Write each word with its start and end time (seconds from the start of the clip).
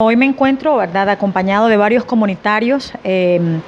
Hoy 0.00 0.14
me 0.14 0.26
encuentro, 0.26 0.76
¿verdad?, 0.76 1.08
acompañado 1.08 1.66
de 1.66 1.76
varios 1.76 2.04
comunitarios, 2.04 2.92
em, 3.02 3.60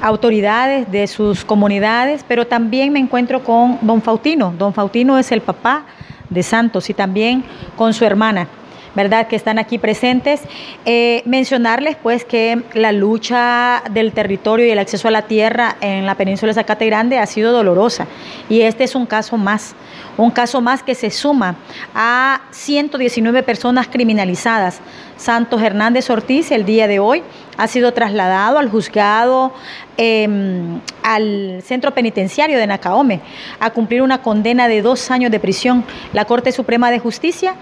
autoridades 0.00 0.90
de 0.90 1.06
sus 1.06 1.44
comunidades, 1.44 2.24
pero 2.26 2.46
también 2.46 2.90
me 2.90 3.00
encuentro 3.00 3.44
con 3.44 3.76
don 3.82 4.00
Faustino. 4.00 4.54
Don 4.56 4.72
Faustino 4.72 5.18
es 5.18 5.30
el 5.30 5.42
papá 5.42 5.84
de 6.30 6.42
Santos 6.42 6.88
y 6.88 6.94
también 6.94 7.44
con 7.76 7.92
su 7.92 8.06
hermana. 8.06 8.48
¿verdad? 8.94 9.26
Que 9.26 9.36
están 9.36 9.58
aquí 9.58 9.78
presentes. 9.78 10.42
Eh, 10.84 11.22
mencionarles 11.26 11.96
pues 11.96 12.24
que 12.24 12.62
la 12.74 12.92
lucha 12.92 13.82
del 13.90 14.12
territorio 14.12 14.66
y 14.66 14.70
el 14.70 14.78
acceso 14.78 15.08
a 15.08 15.10
la 15.10 15.22
tierra 15.22 15.76
en 15.80 16.06
la 16.06 16.14
península 16.14 16.50
de 16.50 16.54
Zacate 16.54 16.86
Grande 16.86 17.18
ha 17.18 17.26
sido 17.26 17.52
dolorosa 17.52 18.06
y 18.48 18.60
este 18.60 18.84
es 18.84 18.94
un 18.94 19.06
caso 19.06 19.36
más, 19.36 19.74
un 20.16 20.30
caso 20.30 20.60
más 20.60 20.82
que 20.82 20.94
se 20.94 21.10
suma 21.10 21.56
a 21.94 22.42
119 22.50 23.42
personas 23.42 23.88
criminalizadas. 23.88 24.80
Santos 25.16 25.62
Hernández 25.62 26.10
Ortiz 26.10 26.50
el 26.50 26.64
día 26.64 26.86
de 26.88 26.98
hoy 26.98 27.22
ha 27.56 27.68
sido 27.68 27.92
trasladado 27.92 28.58
al 28.58 28.68
juzgado 28.68 29.52
em, 29.96 30.80
al 31.02 31.62
centro 31.62 31.92
penitenciario 31.92 32.58
de 32.58 32.66
Nacaome 32.66 33.20
a 33.60 33.70
cumplir 33.70 34.02
una 34.02 34.22
condena 34.22 34.66
de 34.66 34.82
dos 34.82 35.10
años 35.10 35.30
de 35.30 35.38
prisión. 35.38 35.84
La 36.12 36.24
Corte 36.24 36.50
Suprema 36.50 36.90
de 36.90 36.98
Justicia, 36.98 37.54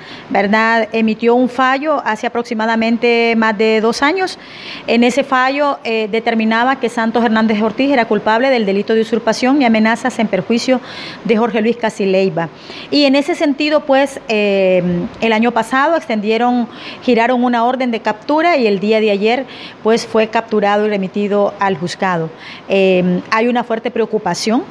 emitió 0.92 1.34
un 1.34 1.48
fallo 1.48 2.02
hace 2.04 2.26
aproximadamente 2.26 3.34
más 3.36 3.56
de 3.58 3.80
dos 3.80 4.02
años. 4.02 4.38
En 4.86 5.04
ese 5.04 5.24
fallo 5.24 5.78
eh, 5.84 6.08
determinaba 6.10 6.76
que 6.76 6.88
Santos 6.88 7.24
Hernández 7.24 7.60
Ortiz 7.60 7.90
era 7.90 8.06
culpable 8.06 8.48
del 8.48 8.64
delito 8.64 8.94
de 8.94 9.02
usurpación 9.02 9.60
y 9.60 9.64
amenazas 9.64 10.18
en 10.18 10.28
perjuicio 10.28 10.80
de 11.24 11.36
Jorge 11.36 11.60
Luis 11.60 11.76
Casileiva. 11.76 12.48
Y 12.90 13.04
en 13.04 13.16
ese 13.16 13.34
sentido, 13.34 13.80
pues, 13.80 14.20
em, 14.28 15.06
el 15.20 15.32
año 15.32 15.52
pasado 15.52 15.96
extendieron, 15.96 16.68
giraron 17.02 17.41
una 17.46 17.64
orden 17.64 17.90
de 17.90 18.00
captura 18.00 18.56
y 18.56 18.66
el 18.66 18.80
día 18.80 19.00
de 19.00 19.10
ayer 19.10 19.46
pues 19.82 20.06
fue 20.06 20.28
capturado 20.28 20.86
y 20.86 20.88
remitido 20.88 21.54
al 21.58 21.76
juzgado. 21.76 22.30
Em, 22.68 23.22
hay 23.30 23.48
una 23.48 23.64
fuerte 23.64 23.90
preocupación 23.90 24.64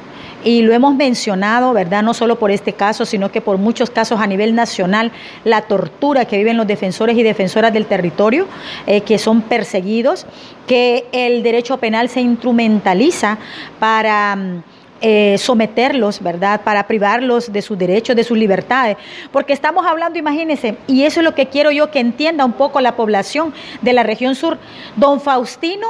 y 0.44 0.62
lo 0.62 0.72
hemos 0.72 0.94
mencionado, 0.94 1.72
¿verdad? 1.72 2.02
No 2.02 2.14
solo 2.14 2.38
por 2.38 2.50
este 2.50 2.72
caso, 2.72 3.04
sino 3.04 3.30
que 3.30 3.40
por 3.40 3.58
muchos 3.58 3.90
casos 3.90 4.20
a 4.20 4.26
nivel 4.26 4.54
nacional, 4.54 5.12
la 5.44 5.62
tortura 5.62 6.24
que 6.24 6.36
viven 6.36 6.56
los 6.56 6.66
defensores 6.66 7.16
y 7.16 7.22
defensoras 7.22 7.72
del 7.72 7.86
territorio, 7.86 8.46
eh, 8.86 9.02
que 9.02 9.18
son 9.18 9.42
perseguidos, 9.42 10.26
que 10.66 11.06
el 11.12 11.42
derecho 11.42 11.76
penal 11.78 12.08
se 12.08 12.20
instrumentaliza 12.20 13.38
para 13.78 14.36
mm, 14.36 14.62
eh, 15.02 15.36
someterlos, 15.36 16.22
¿verdad? 16.22 16.62
Para 16.62 16.86
privarlos 16.86 17.52
de 17.52 17.60
sus 17.60 17.76
derechos, 17.76 18.14
de 18.14 18.24
sus 18.24 18.38
libertades. 18.38 18.96
Porque 19.32 19.52
estamos 19.52 19.84
hablando, 19.84 20.18
imagínense, 20.18 20.76
y 20.86 21.02
eso 21.02 21.20
es 21.20 21.24
lo 21.24 21.34
que 21.34 21.46
quiero 21.46 21.70
yo 21.72 21.90
que 21.90 21.98
entienda 21.98 22.44
un 22.44 22.52
poco 22.52 22.80
la 22.80 22.94
población 22.94 23.52
de 23.80 23.92
la 23.92 24.04
región 24.04 24.36
sur. 24.36 24.58
Don 24.96 25.20
Faustino 25.20 25.88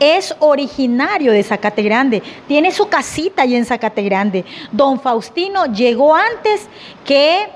es 0.00 0.34
originario 0.40 1.32
de 1.32 1.42
Zacate 1.42 1.82
Grande, 1.82 2.22
tiene 2.46 2.72
su 2.72 2.88
casita 2.88 3.42
allí 3.42 3.54
en 3.54 3.64
Zacate 3.64 4.02
Grande. 4.02 4.44
Don 4.72 5.00
Faustino 5.00 5.66
llegó 5.66 6.14
antes 6.14 6.68
que 7.04 7.46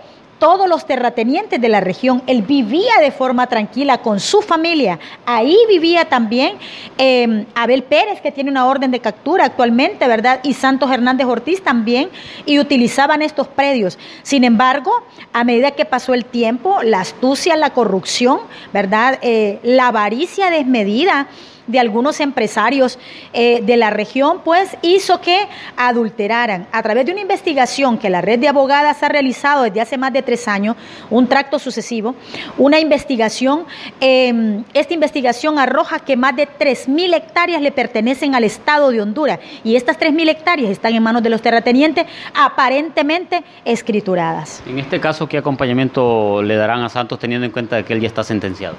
todos 0.43 0.69
los 0.69 0.87
terratenientes 0.87 1.61
de 1.61 1.69
la 1.69 1.79
región. 1.79 2.21
Él 2.27 2.43
vivía 2.43 2.95
de 3.01 3.12
forma 3.12 3.47
tranquila 3.47 3.98
con 3.98 4.19
su 4.19 4.43
familia. 4.43 4.98
Ahí 5.25 5.57
vivía 5.69 6.07
también 6.07 6.57
em, 6.98 7.47
Abel 7.55 7.85
Pérez, 7.85 8.21
que 8.21 8.33
tiene 8.33 8.51
una 8.51 8.67
orden 8.67 8.91
de 8.91 8.98
captura 8.98 9.45
actualmente, 9.45 10.09
¿verdad? 10.09 10.41
Y 10.43 10.55
Santos 10.55 10.91
Hernández 10.91 11.29
Ortiz 11.29 11.63
también, 11.63 12.11
y 12.45 12.59
utilizaban 12.59 13.23
estos 13.23 13.47
predios. 13.47 14.01
Sin 14.25 14.43
embargo, 14.43 14.91
a 15.33 15.45
medida 15.45 15.70
que 15.70 15.85
pasó 15.85 16.13
el 16.13 16.25
tiempo, 16.25 16.83
la 16.83 17.03
astucia, 17.03 17.55
la 17.55 17.70
corrupción, 17.70 18.41
¿verdad? 18.73 19.20
Eh, 19.23 19.61
la 19.63 19.87
avaricia 19.87 20.51
desmedida 20.51 21.29
de 21.66 21.78
algunos 21.78 22.20
empresarios 22.20 22.98
eh, 23.32 23.60
de 23.62 23.77
la 23.77 23.91
región, 23.91 24.41
pues 24.44 24.77
hizo 24.82 25.20
que 25.20 25.38
adulteraran 25.77 26.66
a 26.72 26.82
través 26.82 27.06
de 27.06 27.12
una 27.12 27.20
investigación 27.20 27.98
que 27.98 28.11
la 28.11 28.20
red 28.20 28.39
de 28.39 28.48
abogadas 28.48 29.02
ha 29.02 29.08
realizado 29.08 29.64
desde 29.64 29.80
hace 29.80 29.98
más 29.98 30.12
de 30.12 30.22
tres 30.22 30.48
años, 30.48 30.77
un 31.11 31.27
tracto 31.27 31.58
sucesivo, 31.58 32.14
una 32.58 32.78
investigación, 32.80 33.64
em, 34.01 34.64
esta 34.74 34.95
investigación 34.95 35.58
arroja 35.58 36.01
que 36.01 36.17
más 36.17 36.36
de 36.36 36.46
3.000 36.46 37.14
hectáreas 37.14 37.62
le 37.62 37.72
pertenecen 37.72 38.34
al 38.34 38.45
Estado 38.45 38.90
de 38.90 39.01
Honduras 39.01 39.39
y 39.64 39.77
estas 39.77 39.98
3.000 39.98 40.28
hectáreas 40.28 40.70
están 40.70 40.95
en 40.95 41.02
manos 41.02 41.22
de 41.22 41.30
los 41.30 41.42
terratenientes 41.42 42.06
aparentemente 42.34 43.42
escrituradas. 43.64 44.62
En 44.67 44.78
este 44.78 45.01
caso, 45.01 45.28
¿qué 45.28 45.39
acompañamiento 45.39 46.42
le 46.42 46.56
darán 46.56 46.83
a 46.83 46.89
Santos 46.89 47.18
teniendo 47.18 47.46
en 47.46 47.52
cuenta 47.52 47.83
que 47.83 47.92
él 47.92 48.01
ya 48.01 48.08
está 48.08 48.24
sentenciado? 48.24 48.77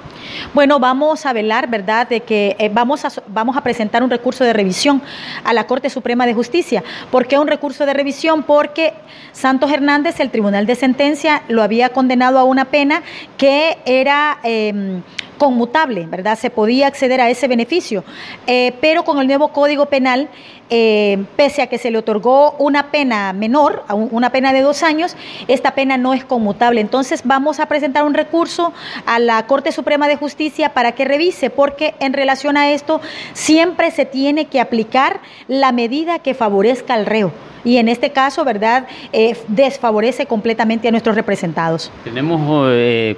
Bueno, 0.52 0.78
vamos 0.78 1.26
a 1.26 1.32
velar, 1.32 1.68
¿verdad?, 1.68 2.08
de 2.08 2.20
que 2.20 2.56
eh, 2.58 2.68
vamos 2.74 3.04
a, 3.04 3.12
vamos 3.28 3.56
a 3.56 3.62
presentar 3.62 4.02
un 4.02 4.10
recurso 4.10 4.44
de 4.44 4.52
revisión 4.52 5.00
a 5.44 5.52
la 5.52 5.66
Corte 5.66 5.88
Suprema 5.88 6.26
de 6.26 6.34
Justicia. 6.34 6.82
¿Por 7.10 7.26
qué 7.26 7.38
un 7.38 7.46
recurso 7.46 7.86
de 7.86 7.94
revisión? 7.94 8.42
Porque 8.42 8.92
Santos 9.32 9.70
Hernández, 9.70 10.20
el 10.20 10.30
Tribunal 10.30 10.66
de 10.66 10.74
Sentencia, 10.74 11.42
lo 11.48 11.62
había 11.62 11.90
condenado 11.90 12.38
a 12.38 12.44
una 12.44 12.66
pena 12.66 13.02
que 13.38 13.78
era... 13.86 14.38
Em, 14.42 15.02
conmutable, 15.38 16.06
¿verdad? 16.06 16.38
Se 16.38 16.50
podía 16.50 16.86
acceder 16.86 17.20
a 17.20 17.30
ese 17.30 17.48
beneficio, 17.48 18.04
eh, 18.46 18.72
pero 18.80 19.04
con 19.04 19.18
el 19.18 19.26
nuevo 19.26 19.48
Código 19.48 19.86
Penal 19.86 20.28
eh, 20.70 21.22
pese 21.36 21.60
a 21.60 21.66
que 21.66 21.76
se 21.76 21.90
le 21.90 21.98
otorgó 21.98 22.52
una 22.58 22.90
pena 22.90 23.32
menor, 23.34 23.84
una 23.90 24.30
pena 24.30 24.52
de 24.52 24.62
dos 24.62 24.82
años, 24.82 25.14
esta 25.46 25.74
pena 25.74 25.98
no 25.98 26.14
es 26.14 26.24
conmutable. 26.24 26.80
Entonces 26.80 27.22
vamos 27.24 27.60
a 27.60 27.66
presentar 27.66 28.04
un 28.04 28.14
recurso 28.14 28.72
a 29.06 29.18
la 29.18 29.46
Corte 29.46 29.72
Suprema 29.72 30.08
de 30.08 30.16
Justicia 30.16 30.70
para 30.70 30.92
que 30.92 31.04
revise, 31.04 31.50
porque 31.50 31.94
en 32.00 32.12
relación 32.14 32.56
a 32.56 32.70
esto 32.70 33.00
siempre 33.34 33.90
se 33.90 34.06
tiene 34.06 34.46
que 34.46 34.60
aplicar 34.60 35.20
la 35.48 35.70
medida 35.70 36.18
que 36.18 36.34
favorezca 36.34 36.94
al 36.94 37.06
reo 37.06 37.32
y 37.64 37.78
en 37.78 37.88
este 37.88 38.10
caso, 38.10 38.44
¿verdad?, 38.44 38.86
eh, 39.12 39.36
desfavorece 39.48 40.26
completamente 40.26 40.88
a 40.88 40.90
nuestros 40.90 41.16
representados. 41.16 41.90
Tenemos 42.04 42.40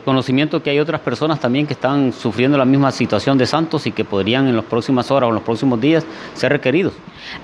conocimiento 0.05 0.63
que 0.63 0.71
hay 0.71 0.79
otras 0.79 1.01
personas 1.01 1.41
también 1.41 1.67
que 1.67 1.73
están 1.73 2.06
sufriendo 2.13 2.59
la 2.59 2.65
misma 2.65 2.93
situación 2.93 3.39
de 3.39 3.47
Santos 3.47 3.87
y 3.87 3.93
que 3.93 4.05
podrían 4.05 4.47
en 4.49 4.57
las 4.57 4.65
próximas 4.65 5.11
horas 5.11 5.29
o 5.29 5.31
en 5.31 5.35
los 5.37 5.45
próximos 5.45 5.81
días 5.81 6.05
ser 6.35 6.53
requeridos. 6.53 6.93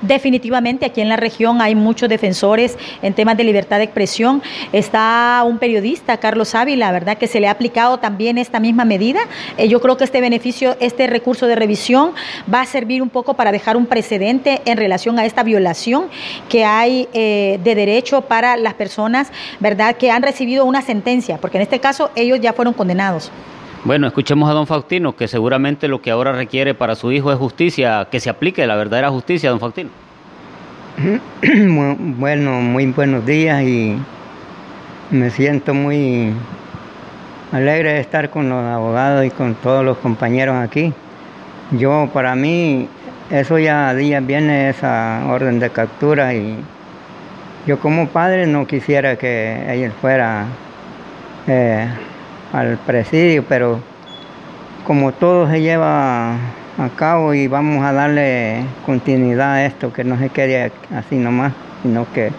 Definitivamente 0.00 0.86
aquí 0.86 1.00
en 1.00 1.08
la 1.08 1.16
región 1.16 1.60
hay 1.60 1.74
muchos 1.74 2.08
defensores 2.08 2.76
en 3.02 3.14
temas 3.14 3.36
de 3.36 3.44
libertad 3.44 3.78
de 3.78 3.84
expresión. 3.84 4.42
Está 4.72 5.42
un 5.46 5.58
periodista, 5.58 6.18
Carlos 6.18 6.54
Ávila, 6.54 6.92
¿verdad? 6.92 7.18
Que 7.18 7.26
se 7.26 7.40
le 7.40 7.48
ha 7.48 7.50
aplicado 7.50 7.98
también 7.98 8.38
esta 8.38 8.60
misma 8.60 8.84
medida. 8.84 9.20
Eh, 9.56 9.68
yo 9.68 9.80
creo 9.80 9.96
que 9.96 10.04
este 10.04 10.20
beneficio, 10.20 10.76
este 10.80 11.06
recurso 11.06 11.46
de 11.46 11.56
revisión 11.56 12.12
va 12.52 12.60
a 12.60 12.66
servir 12.66 13.02
un 13.02 13.10
poco 13.10 13.34
para 13.34 13.52
dejar 13.52 13.76
un 13.76 13.86
precedente 13.86 14.62
en 14.64 14.76
relación 14.76 15.18
a 15.18 15.24
esta 15.24 15.42
violación 15.42 16.06
que 16.48 16.64
hay 16.64 17.08
eh, 17.12 17.58
de 17.62 17.74
derecho 17.74 18.22
para 18.22 18.56
las 18.56 18.74
personas, 18.74 19.30
¿verdad? 19.60 19.96
Que 19.96 20.10
han 20.10 20.22
recibido 20.22 20.64
una 20.64 20.82
sentencia, 20.82 21.38
porque 21.38 21.58
en 21.58 21.62
este 21.62 21.80
caso 21.80 22.10
ellos 22.14 22.40
ya 22.40 22.52
fueron 22.52 22.74
condenados. 22.74 23.30
Bueno, 23.84 24.06
escuchemos 24.06 24.48
a 24.48 24.52
don 24.52 24.68
Faustino, 24.68 25.16
que 25.16 25.26
seguramente 25.26 25.88
lo 25.88 26.00
que 26.00 26.12
ahora 26.12 26.30
requiere 26.30 26.72
para 26.72 26.94
su 26.94 27.10
hijo 27.10 27.32
es 27.32 27.38
justicia, 27.38 28.06
que 28.08 28.20
se 28.20 28.30
aplique 28.30 28.64
la 28.64 28.76
verdadera 28.76 29.10
justicia, 29.10 29.50
don 29.50 29.58
Faustino. 29.58 29.90
Bueno, 31.98 32.60
muy 32.60 32.86
buenos 32.86 33.26
días 33.26 33.60
y 33.64 33.96
me 35.10 35.30
siento 35.30 35.74
muy 35.74 36.32
alegre 37.50 37.94
de 37.94 38.00
estar 38.00 38.30
con 38.30 38.48
los 38.48 38.64
abogados 38.64 39.26
y 39.26 39.30
con 39.30 39.56
todos 39.56 39.84
los 39.84 39.98
compañeros 39.98 40.54
aquí. 40.54 40.94
Yo, 41.72 42.08
para 42.12 42.36
mí, 42.36 42.88
eso 43.30 43.58
ya 43.58 43.88
a 43.88 43.94
días 43.96 44.24
viene 44.24 44.68
esa 44.68 45.24
orden 45.28 45.58
de 45.58 45.70
captura 45.70 46.34
y 46.34 46.56
yo 47.66 47.80
como 47.80 48.06
padre 48.06 48.46
no 48.46 48.64
quisiera 48.64 49.16
que 49.16 49.84
él 49.84 49.90
fuera 50.00 50.46
eh, 51.48 51.88
al 52.52 52.78
presidio, 52.78 53.44
pero 53.48 53.80
como 54.84 55.12
todo 55.12 55.48
se 55.48 55.60
lleva 55.60 56.34
a 56.34 56.88
cabo 56.96 57.34
y 57.34 57.48
vamos 57.48 57.84
a 57.84 57.92
darle 57.92 58.64
continuidad 58.84 59.54
a 59.54 59.66
esto, 59.66 59.92
que 59.92 60.04
no 60.04 60.18
se 60.18 60.28
quede 60.28 60.72
así 60.94 61.16
nomás, 61.16 61.52
sino 61.82 62.06
que 62.12 62.30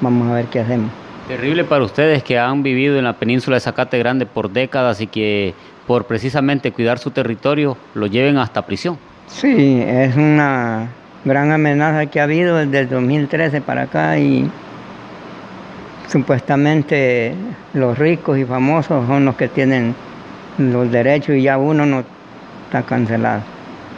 vamos 0.00 0.30
a 0.30 0.34
ver 0.34 0.46
qué 0.46 0.60
hacemos. 0.60 0.90
Terrible 1.28 1.64
para 1.64 1.84
ustedes 1.84 2.22
que 2.22 2.38
han 2.38 2.62
vivido 2.62 2.98
en 2.98 3.04
la 3.04 3.14
península 3.14 3.56
de 3.56 3.60
Zacate 3.60 3.98
Grande 3.98 4.26
por 4.26 4.50
décadas 4.50 5.00
y 5.00 5.08
que 5.08 5.54
por 5.86 6.04
precisamente 6.04 6.72
cuidar 6.72 6.98
su 6.98 7.10
territorio 7.10 7.76
lo 7.94 8.06
lleven 8.06 8.38
hasta 8.38 8.62
prisión. 8.62 8.98
Sí, 9.26 9.82
es 9.84 10.16
una 10.16 10.88
gran 11.24 11.50
amenaza 11.50 12.06
que 12.06 12.20
ha 12.20 12.24
habido 12.24 12.56
desde 12.56 12.80
el 12.80 12.88
2013 12.88 13.60
para 13.60 13.82
acá 13.82 14.18
y 14.18 14.48
supuestamente 16.08 17.34
los 17.74 17.98
ricos 17.98 18.38
y 18.38 18.44
famosos 18.44 19.06
son 19.06 19.24
los 19.24 19.36
que 19.36 19.48
tienen 19.48 19.94
los 20.58 20.90
derechos 20.90 21.36
y 21.36 21.42
ya 21.42 21.58
uno 21.58 21.86
no 21.86 22.04
está 22.66 22.82
cancelado. 22.82 23.42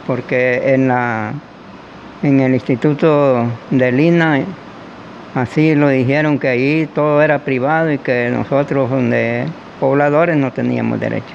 Porque 0.07 0.73
en 0.73 0.87
la 0.87 1.33
en 2.21 2.41
el 2.41 2.53
instituto 2.53 3.45
de 3.69 3.91
Lina 3.91 4.41
así 5.35 5.73
lo 5.75 5.87
dijeron 5.87 6.37
que 6.37 6.49
ahí 6.49 6.89
todo 6.93 7.21
era 7.21 7.39
privado 7.39 7.91
y 7.91 7.97
que 7.97 8.29
nosotros 8.29 8.89
donde 8.89 9.45
pobladores 9.79 10.35
no 10.35 10.51
teníamos 10.51 10.99
derecho. 10.99 11.33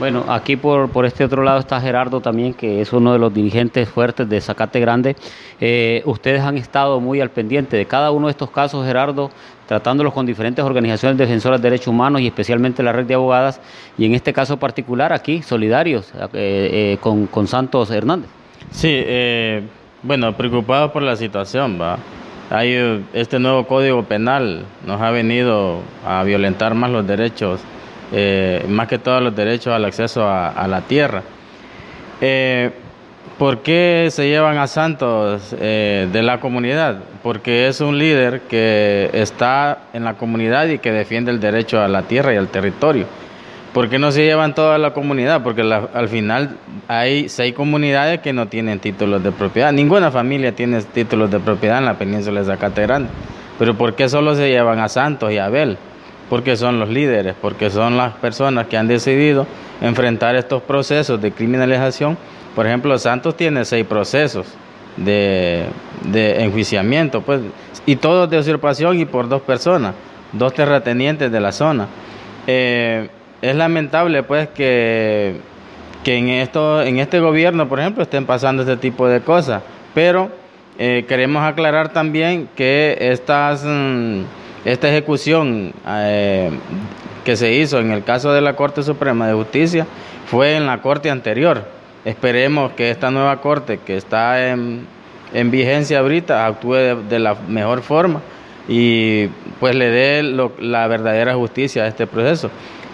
Bueno, 0.00 0.24
aquí 0.28 0.56
por, 0.56 0.88
por 0.88 1.04
este 1.04 1.24
otro 1.24 1.42
lado 1.42 1.58
está 1.58 1.78
Gerardo 1.78 2.22
también, 2.22 2.54
que 2.54 2.80
es 2.80 2.90
uno 2.94 3.12
de 3.12 3.18
los 3.18 3.34
dirigentes 3.34 3.86
fuertes 3.86 4.26
de 4.26 4.40
Zacate 4.40 4.80
Grande. 4.80 5.14
Eh, 5.60 6.00
ustedes 6.06 6.40
han 6.40 6.56
estado 6.56 7.00
muy 7.00 7.20
al 7.20 7.28
pendiente 7.28 7.76
de 7.76 7.84
cada 7.84 8.10
uno 8.10 8.28
de 8.28 8.30
estos 8.30 8.50
casos, 8.50 8.86
Gerardo, 8.86 9.30
tratándolos 9.68 10.14
con 10.14 10.24
diferentes 10.24 10.64
organizaciones 10.64 11.18
defensoras 11.18 11.60
de 11.60 11.68
derechos 11.68 11.88
humanos 11.88 12.22
y 12.22 12.28
especialmente 12.28 12.82
la 12.82 12.92
red 12.92 13.04
de 13.04 13.12
abogadas, 13.12 13.60
y 13.98 14.06
en 14.06 14.14
este 14.14 14.32
caso 14.32 14.56
particular 14.56 15.12
aquí, 15.12 15.42
solidarios 15.42 16.10
eh, 16.14 16.30
eh, 16.32 16.98
con, 17.02 17.26
con, 17.26 17.46
Santos 17.46 17.90
Hernández. 17.90 18.30
Sí, 18.70 19.04
bueno, 20.02 20.34
preocupados 20.34 20.92
por 20.92 21.02
la 21.02 21.14
situación, 21.14 21.78
va. 21.78 21.98
Hay 22.48 23.04
este 23.12 23.38
nuevo 23.38 23.66
código 23.66 24.02
penal 24.04 24.64
nos 24.86 24.98
ha 25.02 25.10
venido 25.10 25.80
a 26.06 26.22
violentar 26.24 26.74
más 26.74 26.90
los 26.90 27.06
derechos 27.06 27.60
eh, 28.12 28.64
más 28.68 28.88
que 28.88 28.98
todos 28.98 29.22
los 29.22 29.34
derechos 29.34 29.72
al 29.72 29.84
acceso 29.84 30.28
a, 30.28 30.66
la 30.68 30.82
tierra. 30.82 31.22
Eh, 32.20 32.70
¿Por 33.38 33.62
qué 33.62 34.08
se 34.10 34.28
llevan 34.28 34.58
a 34.58 34.66
Santos 34.66 35.54
eh, 35.58 36.08
de 36.12 36.22
la 36.22 36.40
comunidad? 36.40 36.98
Porque 37.22 37.68
es 37.68 37.80
un 37.80 37.98
líder 37.98 38.42
que 38.42 39.08
está 39.14 39.78
en 39.94 40.04
la 40.04 40.14
comunidad 40.14 40.66
y 40.66 40.78
que 40.78 40.92
defiende 40.92 41.30
el 41.30 41.40
derecho 41.40 41.80
a 41.80 41.88
la 41.88 42.02
tierra 42.02 42.34
y 42.34 42.36
al 42.36 42.48
territorio. 42.48 43.06
¿Por 43.72 43.88
qué 43.88 43.98
no 44.00 44.10
se 44.10 44.24
llevan 44.24 44.54
toda 44.54 44.78
la 44.78 44.92
comunidad? 44.92 45.42
Porque 45.42 45.62
al 45.62 46.08
final 46.08 46.56
hay 46.88 47.28
seis 47.28 47.54
comunidades 47.54 48.20
que 48.20 48.32
no 48.32 48.48
tienen 48.48 48.80
títulos 48.80 49.22
de 49.22 49.30
propiedad. 49.30 49.72
Ninguna 49.72 50.10
familia 50.10 50.52
tiene 50.52 50.82
títulos 50.82 51.30
de 51.30 51.38
propiedad 51.38 51.78
en 51.78 51.84
la 51.84 51.94
península 51.94 52.40
de 52.40 52.46
Zacate 52.46 52.82
Grande. 52.82 53.08
Pero 53.60 53.74
¿por 53.74 53.94
qué 53.94 54.08
solo 54.08 54.34
se 54.34 54.48
llevan 54.48 54.80
a 54.80 54.88
Santos 54.88 55.30
y 55.30 55.38
a 55.38 55.44
Abel? 55.44 55.78
Porque 56.30 56.56
son 56.56 56.78
los 56.78 56.88
líderes, 56.88 57.34
porque 57.42 57.68
son 57.70 57.96
las 57.96 58.14
personas 58.14 58.68
que 58.68 58.76
han 58.76 58.86
decidido 58.86 59.48
enfrentar 59.82 60.36
estos 60.36 60.62
procesos 60.62 61.20
de 61.20 61.32
criminalización. 61.32 62.16
Por 62.54 62.66
ejemplo, 62.68 62.96
Santos 62.98 63.36
tiene 63.36 63.64
seis 63.64 63.84
procesos 63.84 64.46
de, 64.96 65.66
enjuiciamiento, 66.14 67.20
pues, 67.20 67.40
y 67.84 67.96
todos 67.96 68.30
de 68.30 68.38
usurpación 68.38 69.00
y 69.00 69.06
por 69.06 69.28
dos 69.28 69.42
personas, 69.42 69.94
dos 70.32 70.54
terratenientes 70.54 71.32
de 71.32 71.40
la 71.40 71.50
zona. 71.50 71.88
Eh, 72.46 73.08
es 73.42 73.56
lamentable, 73.56 74.22
pues, 74.22 74.48
que, 74.50 75.34
que 76.04 76.16
en, 76.16 76.28
esto, 76.28 76.80
en 76.80 77.00
este 77.00 77.18
gobierno, 77.18 77.68
por 77.68 77.80
ejemplo, 77.80 78.04
estén 78.04 78.24
pasando 78.24 78.62
este 78.62 78.76
tipo 78.76 79.08
de 79.08 79.20
cosas, 79.20 79.62
pero 79.94 80.30
eh, 80.78 81.04
queremos 81.08 81.42
aclarar 81.42 81.92
también 81.92 82.48
que 82.54 82.96
estas... 83.00 83.64
Mm, 83.66 84.22
esta 84.64 84.88
ejecución 84.88 85.72
eh, 85.86 86.50
que 87.24 87.36
se 87.36 87.52
hizo 87.52 87.78
en 87.78 87.92
el 87.92 88.04
caso 88.04 88.32
de 88.32 88.40
la 88.40 88.56
Corte 88.56 88.82
Suprema 88.82 89.26
de 89.26 89.34
Justicia 89.34 89.86
fue 90.26 90.56
en 90.56 90.66
la 90.66 90.82
Corte 90.82 91.10
anterior. 91.10 91.64
Esperemos 92.04 92.72
que 92.72 92.90
esta 92.90 93.10
nueva 93.10 93.40
Corte 93.40 93.78
que 93.78 93.96
está 93.96 94.50
en, 94.50 94.86
vigencia 95.32 96.00
ahorita 96.00 96.46
actúe 96.46 96.74
de, 97.08 97.18
la 97.18 97.36
mejor 97.48 97.82
forma 97.82 98.20
y 98.68 99.28
pues 99.60 99.74
le 99.74 99.90
dé 99.90 100.22
la 100.22 100.86
verdadera 100.88 101.34
justicia 101.34 101.84
a 101.84 101.86
este 101.88 102.06
proceso. 102.06 102.50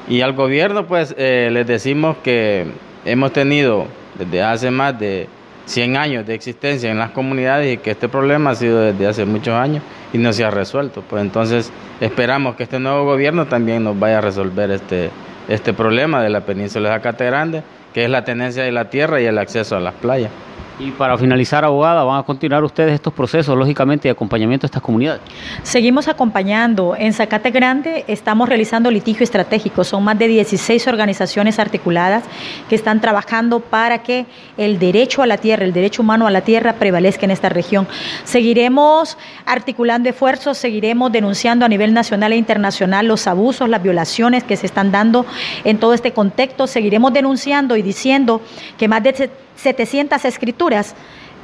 Y 0.09 0.21
al 0.21 0.35
gobierno 0.35 0.87
pues 0.87 1.15
eh, 1.19 1.49
les 1.53 1.67
decimos 1.67 2.17
que 2.23 2.67
hemos 3.05 3.33
tenido 3.33 3.87
desde 4.19 4.43
hace 4.43 4.71
más 4.71 4.99
de 4.99 5.29
100 5.67 5.97
años 5.97 6.27
de 6.27 6.35
existencia 6.35 6.91
en 6.91 6.99
las 6.99 7.11
comunidades 7.11 7.75
y 7.75 7.79
que 7.79 7.91
este 7.91 8.09
problema 8.09 8.51
ha 8.51 8.55
sido 8.55 8.81
desde 8.81 9.07
hace 9.07 9.25
muchos 9.25 9.55
años 9.55 9.83
y 10.13 10.19
no 10.19 10.33
se 10.33 10.45
ha 10.45 10.51
resuelto. 10.51 11.03
Pues 11.09 11.23
entonces 11.23 11.73
esperamos 12.01 12.57
que 12.57 12.63
este 12.63 12.79
nuevo 12.79 13.05
gobierno 13.05 13.47
también 13.47 13.85
nos 13.85 13.99
vaya 13.99 14.19
a 14.19 14.21
resolver 14.21 14.71
este, 14.71 15.11
este 15.49 15.73
problema 15.73 16.23
de 16.23 16.31
la 16.31 16.41
península 16.41 16.91
de 16.91 16.97
Zacate 16.97 17.27
Grande, 17.27 17.63
que 17.93 18.05
es 18.05 18.11
la 18.11 18.25
tenencia 18.25 18.63
de 18.63 18.73
la 18.73 18.91
tierra 18.91 19.21
y 19.21 19.27
el 19.27 19.39
acceso 19.39 19.77
a 19.77 19.81
las 19.81 19.95
playas. 19.95 20.31
Y 20.79 20.91
para 20.91 21.17
finalizar, 21.17 21.65
abogada, 21.65 22.05
¿van 22.05 22.21
a 22.21 22.23
continuar 22.23 22.63
ustedes 22.63 22.93
estos 22.93 23.13
procesos, 23.13 23.57
lógicamente, 23.57 24.09
de 24.09 24.13
acompañamiento 24.13 24.67
a 24.67 24.69
estas 24.69 24.83
comunidades? 24.83 25.23
Seguimos 25.63 26.07
acompañando. 26.07 26.95
En 26.99 27.15
Zacate 27.15 27.51
Grande 27.51 28.05
estamos 28.09 28.47
realizando 28.47 28.91
litigio 28.91 29.25
estratégico. 29.25 29.85
Son 29.85 30.05
más 30.05 30.19
de 30.19 30.29
16 30.29 30.87
organizaciones 30.87 31.59
articuladas 31.59 32.25
que 32.69 32.75
están 32.75 33.01
trabajando 33.01 33.61
para 33.61 34.03
que 34.03 34.27
el 34.59 34.79
derecho 34.79 35.23
a 35.23 35.27
la 35.27 35.39
tierra, 35.39 35.65
el 35.65 35.73
derecho 35.73 36.03
humano 36.03 36.27
a 36.27 36.31
la 36.31 36.43
tierra 36.43 36.75
prevalezca 36.75 37.25
en 37.25 37.31
esta 37.31 37.49
región. 37.49 37.89
Seguiremos 38.25 39.17
articulando 39.47 40.11
esfuerzos, 40.11 40.59
seguiremos 40.59 41.11
denunciando 41.11 41.65
a 41.65 41.69
nivel 41.69 41.95
nacional 41.95 42.35
e 42.35 42.37
internacional 42.37 43.07
los 43.07 43.27
abusos, 43.27 43.71
las 43.71 43.83
violaciones 43.83 44.45
que 44.45 44.59
se 44.59 44.67
están 44.67 44.93
dando 44.93 45.25
en 45.65 45.79
todo 45.79 45.95
este 45.95 46.13
contexto. 46.13 46.67
Seguiremos 46.67 47.15
denunciando 47.15 47.79
y 47.79 47.83
diciendo 47.83 48.43
que 48.77 48.89
más 48.89 49.03
de 49.03 49.31
700 49.57 50.25
escrituras 50.25 50.95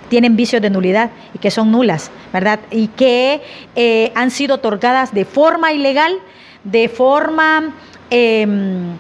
tienen 0.09 0.37
vicios 0.37 0.61
de 0.61 0.71
nulidad 0.71 1.11
y 1.33 1.39
que 1.39 1.51
son 1.51 1.73
nulas, 1.73 2.11
¿verdad? 2.33 2.61
Y 2.71 2.89
que 2.89 3.41
eh, 3.75 4.13
han 4.15 4.31
sido 4.31 4.57
otorgadas 4.57 5.15
de 5.15 5.25
forma 5.25 5.73
ilegal, 5.73 6.19
de 6.65 6.89
forma 6.91 7.75
em, 8.11 8.95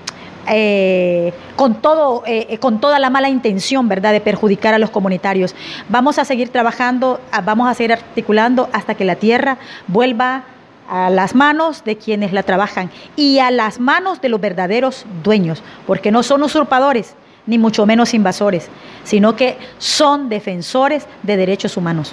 eh, 0.48 1.34
con, 1.54 1.82
todo, 1.82 2.22
eh, 2.26 2.56
con 2.58 2.80
toda 2.80 2.98
la 2.98 3.10
mala 3.10 3.28
intención, 3.28 3.88
¿verdad?, 3.88 4.12
de 4.12 4.20
perjudicar 4.20 4.72
a 4.72 4.78
los 4.78 4.88
comunitarios. 4.88 5.54
Vamos 5.90 6.18
a 6.18 6.24
seguir 6.24 6.48
trabajando, 6.48 7.20
vamos 7.44 7.68
a 7.68 7.74
seguir 7.74 7.92
articulando 7.92 8.70
hasta 8.72 8.94
que 8.94 9.04
la 9.04 9.16
tierra 9.16 9.58
vuelva 9.88 10.44
a 10.88 11.10
las 11.10 11.34
manos 11.34 11.84
de 11.84 11.96
quienes 11.96 12.32
la 12.32 12.42
trabajan 12.42 12.90
y 13.16 13.38
a 13.38 13.50
las 13.50 13.80
manos 13.80 14.20
de 14.20 14.28
los 14.28 14.40
verdaderos 14.40 15.04
dueños, 15.22 15.62
porque 15.86 16.10
no 16.10 16.22
son 16.22 16.42
usurpadores, 16.42 17.14
ni 17.46 17.58
mucho 17.58 17.86
menos 17.86 18.14
invasores, 18.14 18.68
sino 19.04 19.36
que 19.36 19.58
son 19.78 20.28
defensores 20.28 21.06
de 21.22 21.36
derechos 21.36 21.76
humanos. 21.76 22.10